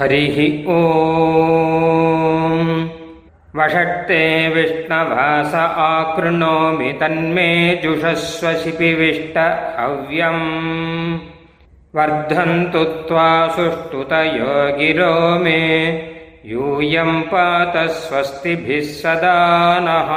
हरिः 0.00 0.36
ॐ 0.74 2.68
वषट्ते 3.56 4.22
विष्णवास 4.54 5.54
आकृणोमि 5.54 6.92
तन्मे 7.00 7.50
जुषस्वशिपिविष्ट 7.82 9.36
हव्यम् 9.78 10.48
वर्धन्तु 11.96 12.84
त्वा 13.08 13.28
सुष्ठुतयो 13.56 14.56
गिरो 14.78 15.12
मे 15.44 15.60
यूयं 16.52 17.20
पात 17.30 17.76
स्वस्तिभिः 18.00 18.92
सदा 18.96 19.38
नः 19.86 20.12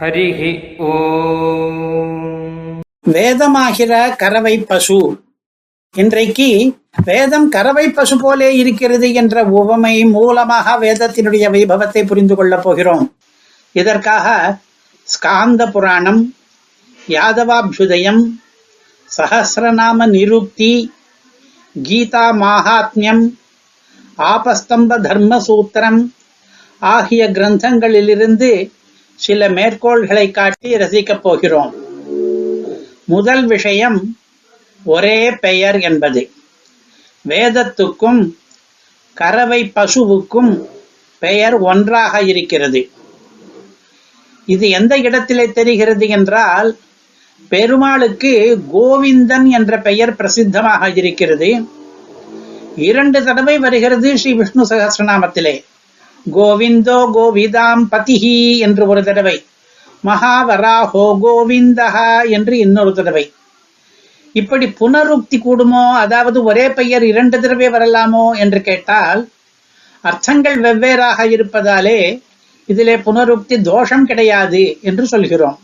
हरिः 0.00 0.40
ओ 0.84 0.94
वेदमाहिर 3.14 3.94
करवै 4.20 4.56
पशु 4.70 5.00
இன்றைக்கு 6.02 6.46
வேதம் 7.04 7.48
கறவை 7.48 7.84
பசு 7.88 8.16
போலே 8.20 8.56
இருக்கிறது 8.56 9.12
என்ற 9.12 9.44
உவமை 9.44 9.92
மூலமாக 10.04 10.72
வேதத்தினுடைய 10.84 11.44
வைபவத்தை 11.54 12.06
புரிந்து 12.06 12.34
கொள்ளப் 12.34 12.62
போகிறோம். 12.62 13.04
இதற்காக 13.72 14.56
ஸ்காந்த 15.08 15.70
புராணம் 15.70 16.34
யாதவாபியுதயம் 17.08 18.22
சகசிரநாம 19.16 20.06
நிருக்தி 20.06 20.72
கீதா 21.76 22.24
மாகாத்மியம் 22.42 23.22
ஆபஸ்தம்ப 24.18 25.00
தர்ம 25.06 25.40
சூத்திரம் 25.46 26.00
ஆகிய 26.78 27.30
கிரந்தங்களிலிருந்து 27.30 28.50
சில 29.14 29.48
மேற்கோள்களை 29.48 30.30
காட்டி 30.30 30.76
ரசிக்கப் 30.76 31.24
போகிறோம். 31.28 31.72
முதல் 33.04 33.46
விஷயம் 33.46 34.16
ஒரே 34.84 35.30
பெயர் 35.30 35.78
என்பது. 35.80 36.30
வேதத்துக்கும் 37.28 38.34
கறவை 39.14 39.72
பசுவுக்கும் 39.74 40.66
பெயர் 41.18 41.54
ஒன்றாக 41.54 42.22
இருக்கிறது. 42.22 42.90
இது 44.46 44.68
எந்த 44.68 44.96
இடத்திலே 44.96 45.52
தெரிகிறது 45.52 46.08
என்றால் 46.08 46.78
பெருமாளுக்கு 47.48 48.62
கோவிந்தன் 48.74 49.46
என்ற 49.48 49.78
பெயர் 49.78 50.12
பிரசித்தமாக 50.12 50.96
இருக்கிறது. 50.96 51.66
இரண்டு 52.76 53.24
தடவை 53.24 53.58
வருகிறது 53.58 54.18
ஸ்ரீ 54.18 54.32
விஷ்ணு 54.32 54.66
சகசிரநாமத்திலே. 54.66 55.64
கோவிந்தோ 56.32 56.98
கோவிதாம் 57.14 57.84
பதிஹி 57.90 58.58
என்று 58.58 58.86
ஒரு 58.86 59.04
தடவை. 59.04 59.44
மகாவராஹோ 60.04 61.04
கோவிந்தஹா 61.22 62.30
என்று 62.30 62.58
இன்னொரு 62.58 62.92
தடவை. 62.92 63.32
இப்படி 64.34 64.66
புனருக்தி 64.80 65.38
கூடுமோ? 65.38 65.84
அதாவது 65.94 66.42
ஒரே 66.42 66.70
பெயர் 66.70 67.02
இரண்டு 67.02 67.40
தடவை 67.40 67.68
வரலாமோ? 67.68 68.36
என்று 68.38 68.60
கேட்டால் 68.60 69.20
அர்த்தங்கள் 70.04 70.56
வெவ்வேறாக 70.60 71.26
இருப்பதாலே 71.26 71.98
இதிலே 72.68 72.96
புனருக்தி 72.96 73.56
தோஷம் 73.62 74.06
கிடையாது 74.06 74.62
என்று 74.80 75.06
சொல்கிறோம். 75.06 75.58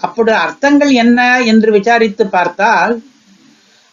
அப்படி 0.00 0.32
அர்த்தங்கள் 0.36 0.92
என்ன 0.94 1.20
என்று 1.44 1.70
விசாரித்து 1.72 2.24
பார்த்தால் 2.26 2.94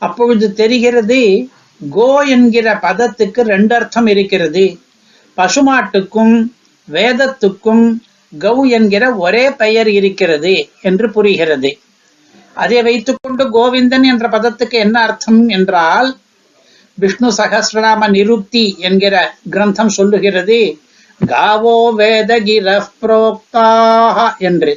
அப்பொழுது 0.02 0.54
தெரிகிறது 0.54 1.20
கோ 1.82 2.24
என்கிற 2.28 2.80
பதத்துக்கு 2.82 3.42
ரெண்டு 3.44 3.76
அர்த்தம் 3.76 4.08
இருக்கிறது. 4.08 4.66
பசுமாட்டுக்கும் 5.38 6.36
வேதத்துக்கும் 6.88 7.86
கௌ 8.34 8.58
என்கிற 8.70 9.04
ஒரே 9.16 9.50
பெயர் 9.62 9.90
இருக்கிறது 9.90 10.54
என்று 10.82 11.08
புரிகிறது. 11.12 11.72
அதை 12.56 12.82
வைத்துக்கொண்டு 12.82 13.44
கோவிந்தன் 13.50 14.04
என்ற 14.04 14.28
பதத்துக்கு 14.30 14.78
என்ன 14.80 15.02
அர்த்தம் 15.02 15.50
என்றால் 15.50 16.10
விஷ்ணு 16.98 17.30
சகசிரநாம 17.38 18.10
நிருக்தி 18.10 18.76
என்கிற 18.80 19.16
கிரந்தம் 19.52 19.94
சொல்லுகிறது. 19.98 20.80
காவோ 21.22 21.92
வேதகிர 21.98 22.68
புரோக்தாக 23.02 24.18
என்று. 24.40 24.74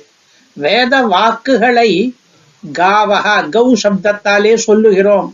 வேத 0.56 1.02
வாக்குகளை 1.02 1.90
காவகா 2.64 3.36
கௌ 3.50 3.66
சப்தத்தாலே 3.82 4.54
சொல்லுகிறோம். 4.54 5.28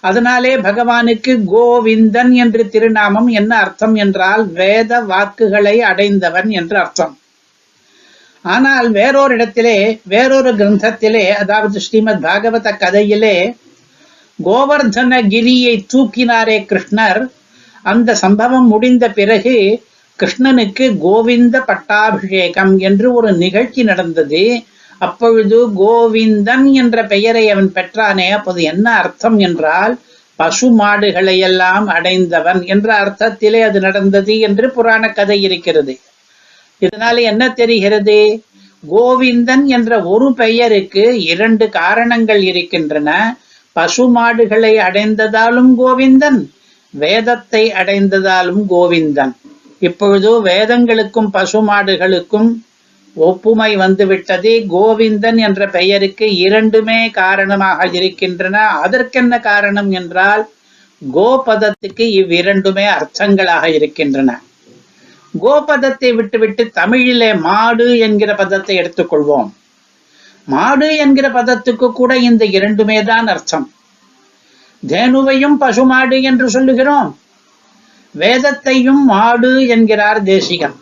அதனாலே 0.00 0.56
பகவானுக்கு 0.56 1.32
கோவிந்தன் 1.54 2.32
என்று 2.32 2.68
திருநாமம் 2.68 3.26
என்ன 3.26 3.56
அர்த்தம் 3.56 3.94
என்றால் 3.94 4.44
வேத 4.52 5.00
வாக்குகளை 5.00 5.80
அடைந்தவன் 5.80 6.50
என்று 6.50 6.78
அர்த்தம். 6.78 7.14
ஆனால் 8.44 8.88
வேறொரு 8.90 9.34
இடத்திலே 9.34 9.76
வேறொரு 10.02 10.50
கிரந்தத்திலே 10.54 11.24
அதாவது 11.32 11.80
ஸ்ரீமத் 11.80 12.24
பாகவத 12.24 12.68
கதையிலே 12.78 13.36
கோவர்தன 14.38 15.12
கிரியை 15.28 15.74
தூக்கினாரே 15.92 16.58
கிருஷ்ணர். 16.70 17.20
அந்த 17.82 18.14
சம்பவம் 18.14 18.66
முடிந்த 18.66 19.04
பிறகு 19.10 19.56
கிருஷ்ணனுக்கு 20.18 20.84
கோவிந்த 20.98 21.56
பட்டாபிஷேகம் 21.60 22.78
என்று 22.78 23.06
ஒரு 23.12 23.30
நிகழ்ச்சி 23.34 23.82
நடந்தது. 23.82 24.42
அப்பொழுது 24.98 25.58
கோவிந்தன் 25.82 26.66
என்ற 26.72 26.96
பெயரை 27.04 27.44
அவன் 27.50 27.70
பெற்றானே 27.74 28.28
அப்போது 28.30 28.62
என்ன 28.62 28.86
அர்த்தம் 28.94 29.38
என்றால் 29.38 29.94
பசு 30.38 30.68
மாடுகளை 30.70 31.38
எல்லாம் 31.38 31.86
அடைந்தவன் 31.86 32.60
என்ற 32.64 32.88
அர்த்தத்திலே 33.02 33.60
அது 33.60 33.80
நடந்தது 33.80 34.38
என்று 34.38 34.66
புராண 34.70 35.08
கதை 35.08 35.38
இருக்கிறது. 35.42 35.94
இதனால 36.82 37.20
என்ன 37.22 37.42
தெரிகிறது? 37.52 38.18
கோவிந்தன் 38.82 39.64
என்ற 39.66 40.02
ஒரு 40.04 40.34
பெயருக்கு 40.34 41.22
இரண்டு 41.24 41.68
காரணங்கள் 41.70 42.42
இருக்கின்றன. 42.42 43.10
பசு 43.76 44.04
மாடுகளை 44.08 44.72
அடைந்ததாலும் 44.78 45.70
கோவிந்தன் 45.78 46.40
வேதத்தை 46.94 47.62
அடைந்ததாலும் 47.72 48.62
கோவிந்தன். 48.68 49.32
இப்பொழுது 49.80 50.30
வேதங்களுக்கும் 50.42 51.30
பசு 51.30 51.60
மாடுகளுக்கும் 51.68 52.50
ஒப்புமை 53.16 53.76
வந்துவிட்டது. 53.76 54.52
கோவிந்தன் 54.70 55.38
என்ற 55.38 55.62
பெயருக்கு 55.68 56.26
இரண்டுமே 56.36 57.10
காரணமாக 57.10 57.88
இருக்கின்றன. 57.92 58.56
அதற்கென்ன 58.84 59.40
காரணம் 59.40 59.90
என்றால் 59.90 60.44
கோபதத்துக்கு 61.02 62.04
இவ்விரண்டுமே 62.20 62.86
அர்த்தங்களாக 62.96 63.64
இருக்கின்றன. 63.72 64.30
கோபதத்தை 65.40 66.12
விட்டுவிட்டு 66.12 66.70
தமிழிலே 66.70 67.34
மாடு 67.34 67.98
என்கிற 67.98 68.34
பதத்தை 68.34 68.76
எடுத்துக்கொள்வோம். 68.76 69.50
மாடு 70.44 70.96
என்கிற 70.96 71.30
பதத்துக்கு 71.30 71.92
கூட 71.92 72.16
இந்த 72.16 72.44
இரண்டுமே 72.44 73.02
தான் 73.02 73.26
அர்த்தம். 73.26 73.72
தேனுவையும் 74.86 75.56
பசுமாடு 75.56 76.22
என்று 76.22 76.50
சொல்லுகிறோம். 76.50 77.16
வேதத்தையும் 78.14 79.04
மாடு 79.04 79.66
என்கிறார் 79.66 80.22
தேசிகன் 80.22 80.76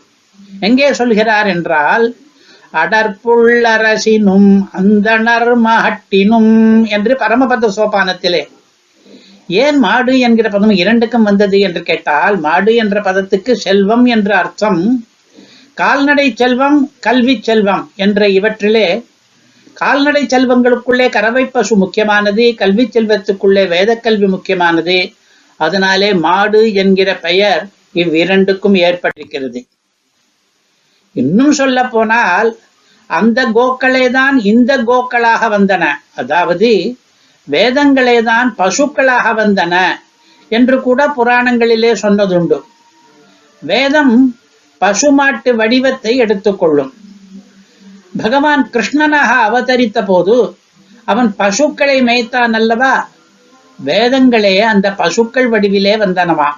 எங்கே 0.60 0.92
சொல்கிறார் 0.92 1.46
என்றால் 1.46 2.14
அடற்புள்ளரசினும் 2.72 4.50
அந்தணர் 4.72 5.52
மகட்டினும் 5.66 6.86
என்று 6.86 7.14
பரமபத 7.14 7.70
சோபானத்திலே. 7.76 8.48
ஏன் 9.62 9.78
மாடு 9.78 10.14
என்கிற 10.18 10.48
பதம் 10.48 10.74
இரண்டுக்கும் 10.80 11.22
வந்தது 11.22 11.58
என்று 11.58 11.82
கேட்டால் 11.82 12.36
மாடு 12.38 12.72
என்ற 12.74 12.96
பதத்துக்கு 13.00 13.52
செல்வம் 13.66 14.04
என்ற 14.06 14.30
அர்த்தம் 14.36 14.82
கால்நடை 15.74 16.26
செல்வம் 16.34 16.78
கல்வி 17.00 17.34
செல்வம் 17.40 17.84
என்ற 17.96 18.28
இவற்றிலே 18.28 18.86
கால்நடை 19.76 20.22
செல்வங்களுக்குள்ளே 20.24 21.06
கறவை 21.10 21.44
பசு 21.46 21.74
முக்கியமானது 21.76 22.44
கல்வி 22.54 22.84
செல்வத்துக்குள்ளே 22.86 23.62
வேதக்கல்வி 23.74 24.26
முக்கியமானது. 24.26 24.96
அதனாலே 25.60 26.10
மாடு 26.26 26.62
என்கிற 26.82 27.10
பெயர் 27.26 27.62
இவ்விரண்டுக்கும் 27.94 28.76
ஏற்பட்டிருக்கிறது. 28.86 29.60
இன்னும் 31.16 31.52
சொல்ல 31.52 31.78
போனால் 31.84 32.50
அந்த 33.10 33.40
கோக்களே 33.56 34.10
தான் 34.10 34.36
இந்த 34.44 34.72
கோக்களாக 34.88 35.48
வந்தன. 35.56 35.84
அதாவது 36.14 36.70
வேதங்களே 37.48 38.22
தான் 38.22 38.48
பசுக்களாக 38.58 39.26
வந்தன 39.40 39.74
என்று 40.50 40.76
கூட 40.80 41.00
புராணங்களிலே 41.16 41.92
சொன்னதுண்டு. 42.02 42.58
வேதம் 43.62 44.14
பசுமாட்டு 44.80 45.50
வடிவத்தை 45.60 46.12
எடுத்துக்கொள்ளும். 46.16 46.92
பகவான் 48.22 48.62
கிருஷ்ணனாக 48.74 49.30
அவதரித்த 49.48 49.98
போது 50.04 50.36
அவன் 51.04 51.30
பசுக்களை 51.40 51.96
மேய்த்தான் 52.02 52.54
அல்லவா? 52.60 52.94
வேதங்களே 53.78 54.56
அந்த 54.72 54.86
பசுக்கள் 55.00 55.48
வடிவிலே 55.52 55.94
வந்தனவா? 56.04 56.48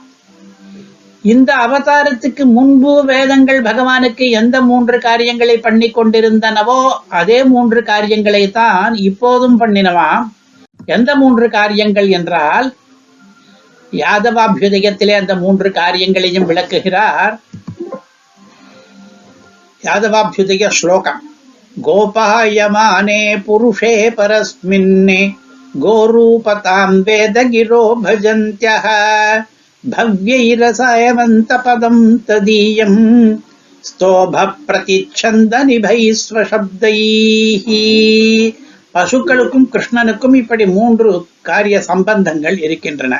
இந்த 1.24 1.50
அவதாரத்துக்கு 1.64 2.44
முன்பு 2.56 2.92
வேதங்கள் 3.04 3.60
பகவானுக்கு 3.62 4.24
எந்த 4.40 4.56
மூன்று 4.60 4.96
காரியங்களை 4.98 5.56
பண்ணி 5.56 5.88
கொண்டிருந்தனவோ 5.88 6.80
அதே 7.20 7.38
மூன்று 7.44 7.82
காரியங்களை 7.82 8.44
தான் 8.50 8.94
இப்போதும் 9.08 9.60
பண்ணினவாம். 9.60 10.24
எந்த 10.87 11.09
மூன்று 11.15 11.45
காரியங்கள் 11.49 12.09
என்றால் 12.09 12.67
யாதவாபியுதயத்திலே 13.93 15.15
அந்த 15.17 15.33
மூன்று 15.35 15.69
காரியங்களையும் 15.71 16.47
விளக்குகிறார் 16.49 17.35
யாதவாபியுதய 19.83 20.69
ஸ்லோகம் 20.79 21.21
கோபாயமானே 21.77 23.21
புருஷே 23.47 23.93
பரஸ்மின்னே 24.17 25.21
गोरूपतां 25.75 26.91
वेदगिरो 27.07 27.81
भजन्त्यः 27.97 28.85
भव्यैरसायवन्त 29.83 31.51
पदम् 31.65 32.01
तदीयम् 32.27 33.01
स्तोभ 33.83 34.35
பிரதிச்சந்த 34.67 35.53
நிபைஸ்வசப்தைஹி 35.67 37.03
பசுக்களுக்கும் 38.94 39.66
கிருஷ்ணனுக்கும் 39.72 40.34
இப்படி 40.34 40.66
மூன்று 40.66 41.10
காரிய 41.42 41.76
சம்பந்தங்கள் 41.80 42.56
இருக்கின்றன. 42.58 43.14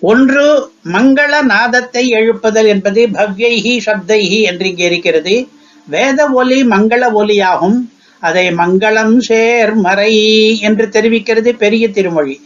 ஒன்று 0.00 0.72
மங்கள 0.92 1.42
நாதத்தை 1.42 2.04
எழுப்புதல் 2.10 2.66
என்பது 2.66 3.06
பவ்யைஹி 3.06 3.74
சப்தைஹி 3.86 4.40
என்று 4.42 4.66
இங்கே 4.68 4.86
இருக்கிறது. 4.86 5.34
வேத 5.88 6.28
ஒலி 6.28 6.62
மங்கள 6.62 7.02
ஒலியாகும். 7.20 7.78
அதை 8.22 8.46
மங்களம் 8.50 9.16
சேர் 9.18 9.74
மறை 9.74 10.12
என்று 10.60 10.86
தெரிவிக்கிறது 10.86 11.50
பெரிய 11.52 11.88
திருமொழி. 11.88 12.36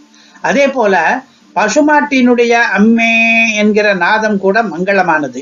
அதே 0.40 0.66
போல 0.68 1.22
பசுமாட்டினுடைய 1.56 2.52
அம்மே 2.78 3.14
என்கிற 3.54 3.94
நாதம் 3.94 4.38
கூட 4.38 4.62
மங்களமானது. 4.62 5.40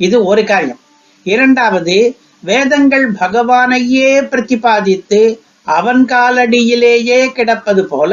இது 0.00 0.24
ஒரு 0.24 0.44
காரியம். 0.44 0.80
இரண்டாவது 1.24 1.96
வேதங்கள் 2.40 3.06
பகவானையே 3.12 4.08
பிரதிபாதித்து 4.32 5.20
அவன் 5.66 6.02
காலடியிலேயே 6.06 7.18
கிடப்பது 7.32 7.82
போல 7.84 8.12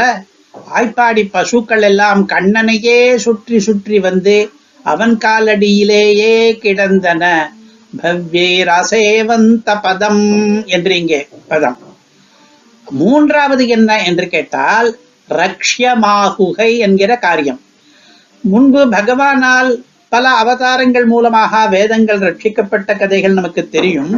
ஆய்ப்பாடி 0.76 1.24
பசுக்கள் 1.32 1.82
எல்லாம் 1.82 2.22
கண்ணனையே 2.28 3.00
சுற்றி 3.16 3.58
சுற்றி 3.60 3.98
வந்து 4.00 4.36
அவன் 4.86 5.14
காலடியிலேயே 5.18 6.36
கிடந்தன. 6.58 7.24
பவ்யேரசேவந்த 7.94 9.70
பதம் 9.82 10.24
என்று 10.66 10.94
இங்கே 10.98 11.20
பதம். 11.48 11.78
மூன்றாவது 12.88 13.64
என்ன 13.68 13.90
என்று 14.04 14.26
கேட்டால் 14.28 14.90
ரக்ஷமாகுகை 15.30 16.70
என்கிற 16.78 17.12
காரியம். 17.16 17.60
முன்பு 18.44 18.82
பகவானால் 18.88 19.72
பல 20.10 20.30
அவதாரங்கள் 20.30 21.06
மூலமாக 21.06 21.68
வேதங்கள் 21.68 22.20
ரட்சிக்கப்பட்ட 22.20 22.98
கதைகள் 22.98 23.34
நமக்கு 23.34 23.70
தெரியும். 23.70 24.14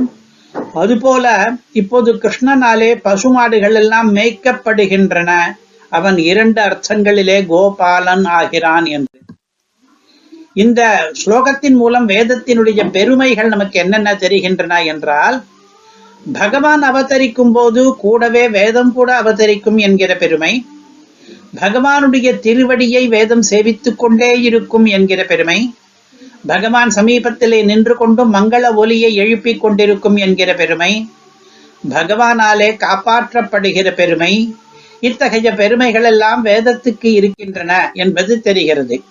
அதுபோல 0.73 1.25
இப்போது 1.73 2.13
கிருஷ்ணனாலே 2.13 2.89
பசுமாடுகள் 3.03 3.75
எல்லாம் 3.75 4.15
மேய்க்கப்படுகின்றன. 4.15 5.31
அவன் 5.91 6.17
இரண்டு 6.31 6.61
அர்த்தங்களிலே 6.61 7.37
கோபாலன் 7.51 8.25
ஆகிறான் 8.39 8.85
என்று. 8.85 9.09
இந்த 10.53 10.81
ஸ்லோகத்தின் 11.21 11.75
மூலம் 11.75 12.07
வேதத்தினுடைய 12.09 12.81
பெருமைகள் 12.91 13.47
நமக்கு 13.47 13.79
என்னென்ன 13.79 14.09
தெரிகின்றன 14.15 14.83
என்றால் 14.83 15.37
பகவான் 16.33 16.83
அவதரிக்கும் 16.83 17.51
போது 17.51 17.81
கூடவே 17.95 18.43
வேதம் 18.49 18.91
கூட 18.93 19.09
அவதரிக்கும் 19.21 19.77
என்கிற 19.77 20.15
பெருமை 20.15 20.53
பகவானுடைய 21.61 22.27
திருவடியை 22.45 23.07
வேதம் 23.07 23.43
சேவித்துக் 23.49 23.97
கொண்டே 23.97 24.29
இருக்கும் 24.41 24.85
என்கிற 24.85 25.23
பெருமை 25.23 25.57
பகவான் 26.45 26.91
சமீபத்திலே 26.95 27.63
நின்று 27.63 27.95
கொண்டும் 27.95 28.33
மங்கள 28.33 28.73
ஒலியை 28.73 29.11
எழுப்பிக் 29.15 29.61
கொண்டிருக்கும் 29.61 30.15
என்கிற 30.15 30.53
பெருமை 30.53 30.91
பகவானாலே 31.89 32.69
காப்பாற்றப்படுகிற 32.83 33.87
பெருமை 33.93 34.33
இத்தகைய 34.99 35.53
பெருமைகள் 35.53 36.03
எல்லாம் 36.03 36.45
வேதத்துக்கு 36.45 37.09
இருக்கின்றன 37.19 37.71
என்பது 37.93 38.41
தெரிகிறது. 38.41 39.03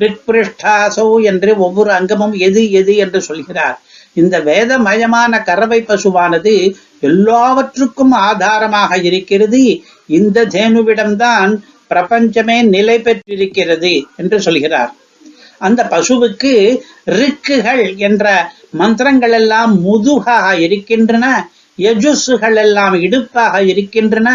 ரிட்பிருஷ்டாசௌ 0.01 1.09
என்று 1.25 1.51
ஒவ்வொரு 1.59 1.93
அங்கமும் 1.93 2.35
எது 2.47 2.65
எது 2.73 2.95
என்று 2.97 3.21
சொல்கிறார். 3.23 3.77
இந்த 4.15 4.37
வேதமயமான 4.41 5.43
கறவை 5.43 5.81
பசுவானது 5.83 6.55
எல்லாவற்றுக்கும் 7.01 8.15
ஆதாரமாக 8.27 8.99
இருக்கிறது. 9.09 9.63
இந்த 10.09 10.47
தேனுவிடம்தான் 10.57 11.53
பிரபஞ்சமே 11.91 12.59
நிலை 12.75 12.99
பெற்றிருக்கிறது 12.99 13.93
என்று 14.17 14.39
சொல்கிறார். 14.41 14.93
அந்த 15.59 15.81
பசுவுக்கு 15.91 16.83
ரிக்குகள் 17.07 17.99
என்ற 17.99 18.53
மந்திரங்கள் 18.71 19.33
எல்லாம் 19.33 19.81
முதுகாக 19.81 20.57
இருக்கின்றன 20.57 21.27
எஜுசுகள் 21.79 22.57
எல்லாம் 22.57 22.95
இடுப்பாக 22.95 23.65
இருக்கின்றன 23.67 24.29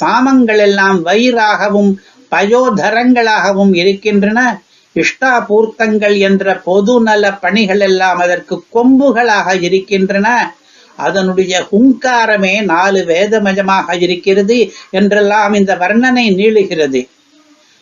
சாமங்கள் 0.00 0.58
எல்லாம் 0.58 1.04
வயிறாகவும் 1.04 1.90
பயோதரங்களாகவும் 2.32 3.74
இருக்கின்றன. 3.74 4.62
இஷ்டாபூர்த்தங்கள் 4.96 6.18
என்ற 6.18 6.54
பொது 6.54 7.00
நல 7.00 7.32
பணிகள் 7.32 7.80
எல்லாம் 7.80 8.18
அதற்கு 8.18 8.64
கொம்புகளாக 8.74 9.62
இருக்கின்றன. 9.62 10.54
அதனுடைய 10.96 11.66
ஹுங்காரமே 11.72 12.64
நாலு 12.64 13.04
வேதமயமாக 13.04 13.96
இருக்கிறது 13.96 14.72
என்றெல்லாம் 14.90 15.54
இந்த 15.54 15.74
வர்ணனை 15.74 16.24
நீளுகிறது. 16.40 17.08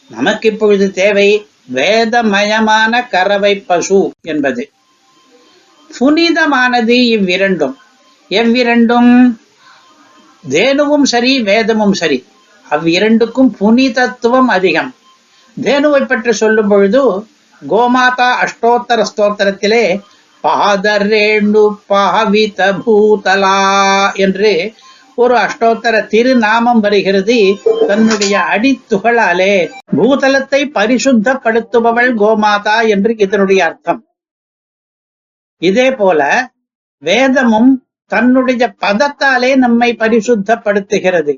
நமக்கு 0.09 0.49
இப்பொழுது 0.49 0.91
தேவை 0.91 1.47
வேதமயமான 1.69 3.09
கறவை 3.09 3.55
பசு 3.61 4.01
என்பது. 4.23 4.63
புனிதமானது 5.91 6.97
இவ்விரண்டும். 7.09 7.75
எவ்விரண்டும்? 8.31 9.13
தேனுவும் 10.45 11.03
சரி 11.05 11.41
வேதமும் 11.41 11.93
சரி. 11.93 12.19
அவ்விரண்டுக்கும் 12.67 13.51
புனிதத்துவம் 13.61 14.49
அதிகம். 14.49 14.91
தேனுவை 15.57 16.05
பற்றி 16.05 16.33
சொல்லும் 16.33 16.69
பொழுது 16.69 17.03
கோமாதா 17.63 18.29
அஷ்டோத்தர 18.43 19.03
ஸ்தோத்திரத்திலே 19.03 19.85
பாதரேண்டு 20.45 21.63
பாவித 21.87 22.73
பூதலா 22.85 23.59
என்று 24.17 24.53
ஒரு 25.19 25.35
அஷ்டோத்தர 25.37 25.95
திருநாமம் 26.07 26.81
வருகிறது. 26.81 27.37
தன்னுடைய 27.87 28.35
அடித்துகளாலே 28.55 29.55
பூதலத்தை 29.97 30.61
பரிசுத்தப்படுத்துபவள் 30.79 32.13
கோமாதா 32.23 32.77
என்று 32.89 33.13
இதனுடைய 33.17 33.61
அர்த்தம். 33.65 34.01
இதே 35.63 35.89
போல 35.91 36.21
வேதமும் 37.03 37.71
தன்னுடைய 38.11 38.65
பதத்தாலே 38.85 39.51
நம்மை 39.57 39.91
பரிசுத்தப்படுத்துகிறது. 39.99 41.35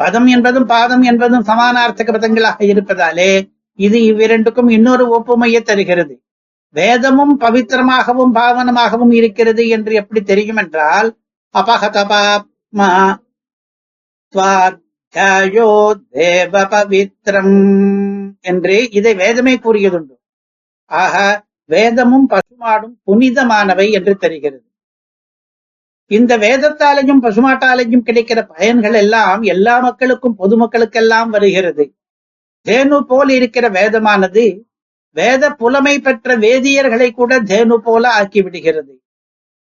பதம் 0.00 0.26
என்பதும் 0.26 0.66
பாதம் 0.66 1.02
என்பதும் 1.02 1.46
சமானார்த்தக 1.48 2.10
பதங்களாக 2.16 2.58
இருப்பதாலே 2.72 3.32
இது 3.78 3.98
இவ்விரண்டுக்கும் 4.10 4.70
இன்னொரு 4.70 5.04
ஒப்புமையை 5.16 5.60
தருகிறது. 5.62 6.14
வேதமும் 6.74 7.34
பவித்திரமாகவும் 7.40 8.32
பாவனமாகவும் 8.34 9.12
இருக்கிறது 9.12 9.62
என்று 9.68 9.92
எப்படி 9.94 10.20
தெரியும் 10.22 10.56
என்றால் 10.56 11.08
அபகதபாப்மா 12.72 12.88
ஸ்வாத்தியாயோ 14.34 15.68
தேவ 16.10 16.52
பவித்ரம் 16.64 17.56
என்று 18.40 18.76
இதை 18.90 19.12
வேதமே 19.14 19.54
கூறியதுண்டு. 19.56 20.14
ஆக 20.90 21.16
வேதமும் 21.70 22.26
பசுமாடும் 22.30 22.94
புனிதமானவை 23.04 23.86
என்று 23.90 24.14
தெரிகிறது. 24.16 24.66
இந்த 26.10 26.32
வேதத்தாலையும் 26.38 27.22
பசுமாட்டாலையும் 27.22 28.06
கிடைக்கிற 28.06 28.38
பயன்கள் 28.54 28.94
எல்லாம் 28.94 29.42
எல்லா 29.46 29.74
மக்களுக்கும் 29.80 30.38
பொதுமக்களுக்கெல்லாம் 30.38 31.28
வருகிறது. 31.28 31.84
தேனு 32.66 32.98
போல் 33.02 33.30
இருக்கிற 33.30 33.66
வேதமானது 33.70 34.44
வேத 35.16 35.44
புலமை 35.60 35.94
பெற்ற 35.98 36.36
வேதியர்களை 36.38 37.08
கூட 37.12 37.32
தேனு 37.50 37.76
போல 37.86 38.04
ஆக்கிவிடுகிறது 38.20 38.92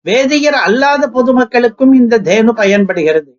வேதியர் 0.06 0.58
அல்லாத 0.66 1.04
பொதுமக்களுக்கும் 1.08 1.92
இந்த 1.92 2.20
தேனு 2.28 2.52
பயன்படுகிறது. 2.52 3.30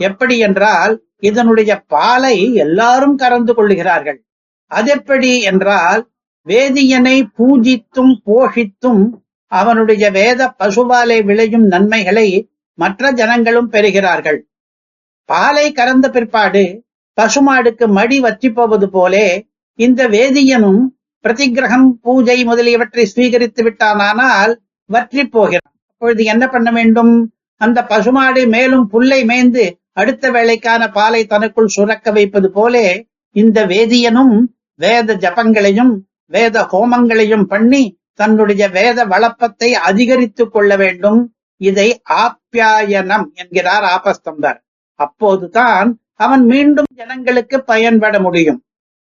எப்படி 0.00 0.36
என்றால் 0.38 0.94
இதனுடைய 1.28 1.70
பாலை 1.86 2.36
எல்லாரும் 2.64 3.16
கறந்து 3.16 3.52
கொள்கிறார்கள் 3.54 4.18
அதெப்படி 4.70 5.32
என்றால் 5.50 6.02
வேதியனை 6.46 7.16
பூஜித்தும் 7.38 8.14
போஷித்தும் 8.26 9.02
அவனுடைய 9.52 10.04
வேத 10.10 10.40
பசுபாலை 10.58 11.18
விளையும் 11.24 11.66
நன்மைகளை 11.66 12.28
மற்ற 12.78 13.10
ஜனங்களும் 13.10 13.68
பெறுகிறார்கள். 13.70 14.38
பாலை 15.28 15.66
கறந்த 15.72 16.06
பிற்பாடு 16.10 16.64
பசுமாடுக்கு 17.18 17.86
மடி 17.98 18.18
வற்றிப்போவது 18.20 18.86
போலே 18.86 19.26
இந்த 19.78 20.00
வேதியனும் 20.08 20.82
பிரதிகிரகம் 21.24 21.88
பூஜை 22.04 22.38
முதலியவற்றை 22.44 23.04
சுவீகரித்து 23.06 23.62
விட்டானால் 23.62 24.52
வற்றி 24.90 25.24
போகிறான். 25.24 25.76
அப்பொழுது 26.02 26.24
என்ன 26.24 26.44
பண்ண 26.48 26.68
வேண்டும்? 26.72 27.32
அந்த 27.60 27.78
பசுமாடு 27.84 28.46
மேலும் 28.46 28.84
புல்லை 28.88 29.24
மேய்ந்து 29.24 29.64
அடுத்த 29.92 30.30
வேளைக்கான 30.30 30.92
பாலை 30.92 31.26
தனக்குள் 31.26 31.66
சுரக்க 31.66 32.10
வைப்பது 32.10 32.50
போலே 32.50 32.84
இந்த 33.36 33.66
வேதியனும் 33.66 34.36
வேத 34.74 35.14
ஜபங்களையும் 35.14 35.92
வேத 36.26 36.62
ஹோமங்களையும் 36.72 37.44
பண்ணி 37.44 37.82
தன்னுடைய 38.14 38.68
வேத 38.68 39.04
வளப்பத்தை 39.04 39.74
அதிகரித்துக் 39.74 40.52
கொள்ள 40.52 40.76
வேண்டும். 40.76 41.20
இதை 41.60 42.02
ஆப்யாயனம் 42.24 43.26
என்கிறார் 43.34 43.86
ஆபஸ்தம்பர். 43.96 44.58
அப்போதுதான் 44.94 46.00
அவன் 46.14 46.44
மீண்டும் 46.44 46.90
ஜனங்களுக்கு 46.94 47.62
பயன்பட 47.62 48.20
முடியும். 48.20 48.62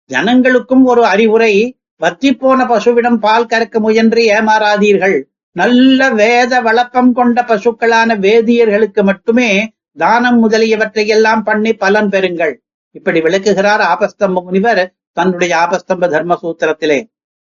ஜனங்களுக்கும் 0.09 0.83
ஒரு 0.83 1.05
அறிவுரை 1.05 1.53
வற்றிப்போன 2.01 2.61
பசுவிடம் 2.73 3.21
பால் 3.27 3.45
கறக்க 3.45 3.79
முயன்று 3.79 4.23
ஏமாறாதீர்கள். 4.33 5.17
நல்ல 5.55 6.09
வேத 6.21 6.61
வளப்பம் 6.61 7.11
கொண்ட 7.13 7.39
பசுக்களான 7.49 8.15
வேதியர்களுக்கு 8.25 9.01
மட்டுமே 9.03 9.49
தானம் 9.97 10.39
முதலியவற்றை 10.39 11.05
எல்லாம் 11.15 11.43
பண்ணி 11.43 11.71
பலன் 11.83 12.09
பெறுங்கள். 12.09 12.53
இப்படி 12.95 13.19
விளக்குகிறார் 13.21 13.83
ஆபஸ்தம்ப 13.93 14.41
முனிவர் 14.47 14.83
தன்னுடைய 15.17 15.53
ஆபஸ்தம்ப 15.57 16.07
தர்ம 16.13 16.37
சூத்திரத்திலே 16.41 16.99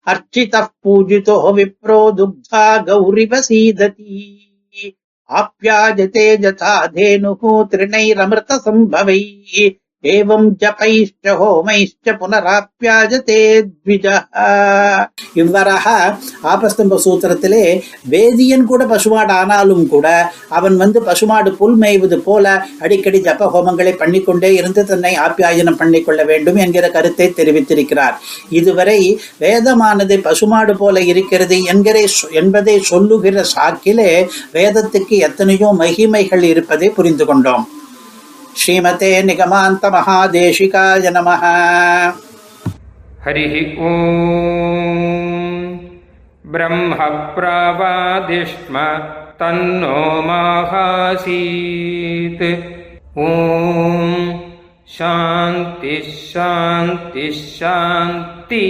அர்ச்சித 0.06 0.54
பூஜிதோ 0.84 1.36
விப்ரோ 1.58 2.00
துக்தா 2.18 2.64
கௌரிவ 2.88 3.34
சீததி. 3.48 4.18
ஆப்யாஜதே 5.30 6.26
ஜதா 6.42 6.72
தேனுகு 6.96 7.52
திருணைரமிருத 7.70 8.58
சம்பவை 8.64 9.20
ஏவம் 10.04 10.46
ஜபைஷ்ட 10.60 11.34
ஹோமைஷ்ட 11.38 12.12
புனராப்பியாஜதே 12.18 13.38
த்விஜா 13.66 14.16
இவ்வாறாக 15.36 15.86
ஆபஸ்தம்ப 16.50 16.98
சூத்திரத்திலே 17.04 17.62
வேதியன் 18.08 18.66
கூட 18.66 18.82
பசுமாடு 18.86 19.32
ஆனாலும் 19.34 19.84
கூட 19.88 20.06
அவன் 20.50 20.76
வந்து 20.76 21.00
பசுமாடு 21.06 21.50
புல் 21.56 21.76
மேய்வது 21.76 22.18
போல 22.22 22.54
அடிக்கடி 22.80 23.20
ஜப 23.20 23.48
ஹோமங்களை 23.54 23.94
பண்ணிக்கொண்டே 23.94 24.50
இருந்து 24.54 24.84
தன்னை 24.84 25.12
ஆப்பியாயனம் 25.24 25.80
பண்ணிக்கொள்ள 25.80 26.22
வேண்டும் 26.24 26.60
என்கிற 26.64 26.88
கருத்தை 26.90 27.28
தெரிவித்திருக்கிறார் 27.32 28.18
இதுவரை 28.52 28.98
வேதமானது 29.40 30.18
பசுமாடு 30.24 30.74
போல 30.74 31.00
இருக்கிறது 31.04 31.58
என்கிற 31.66 31.96
என்பதை 32.34 32.76
சொல்லுகிற 32.84 33.44
சாக்கிலே 33.54 34.10
வேதத்துக்கு 34.54 35.16
எத்தனையோ 35.24 35.70
மகிமைகள் 35.80 36.44
இருப்பதை 36.44 36.90
புரிந்து 36.90 37.26
கொண்டோம் 37.26 37.64
ஸ்ரீமதே 38.54 39.24
நிகமாந்த 39.24 39.90
மகாதேஷிகாய 39.90 41.10
நம 41.10 41.38
ஹரி 43.24 43.76
ஓம். 43.76 45.80
பிரம்ம 46.52 46.96
பிரபாதிஷ்ம 47.36 49.00
தன்னோ 49.38 50.22
மாகாசீத். 50.28 52.62
ஓம். 53.14 54.44
சாந்தி 54.84 56.04
சாந்தி 56.32 57.32
சாந்தி 57.32 58.64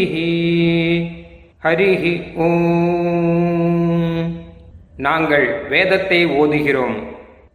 ஹரி 1.62 2.35
ஓம். 2.35 4.43
நாங்கள் 4.97 5.69
வேதத்தை 5.69 6.26
ஓதுகிறோம். 6.26 7.12